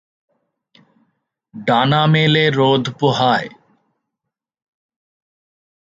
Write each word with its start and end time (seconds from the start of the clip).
ডানা 1.53 2.01
মেলে 2.07 2.43
রোদ 2.49 2.83
পোহায়। 2.99 3.49